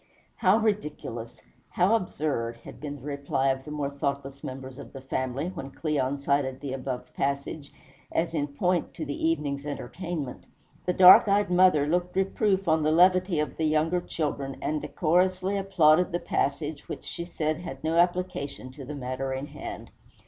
"How 0.37 0.57
ridiculous! 0.57 1.43
how 1.69 1.93
absurd!" 1.93 2.57
had 2.63 2.79
been 2.81 2.95
the 2.95 3.01
reply 3.05 3.49
of 3.49 3.63
the 3.65 3.69
more 3.69 3.91
thoughtless 3.91 4.43
members 4.43 4.79
of 4.79 4.93
the 4.93 5.01
family, 5.01 5.49
when 5.49 5.69
Cleon 5.69 6.19
cited 6.19 6.59
the 6.59 6.73
above 6.73 7.13
passage 7.13 7.71
as 8.11 8.33
in 8.33 8.47
point 8.47 8.95
to 8.95 9.05
the 9.05 9.27
evening's 9.27 9.63
entertainment. 9.63 10.45
The 10.87 10.93
dark 10.93 11.27
eyed 11.27 11.51
mother 11.51 11.85
looked 11.85 12.15
reproof 12.15 12.67
on 12.67 12.81
the 12.81 12.91
levity 12.91 13.39
of 13.39 13.57
the 13.57 13.65
younger 13.65 14.01
children, 14.01 14.57
and 14.59 14.81
decorously 14.81 15.55
applauded 15.55 16.11
the 16.11 16.19
passage, 16.19 16.89
which 16.89 17.03
she 17.03 17.23
said 17.23 17.57
had 17.57 17.83
no 17.83 17.95
application 17.97 18.71
to 18.71 18.83
the 18.85 18.95
matter 18.95 19.31
in 19.33 19.45
hand. 19.45 19.91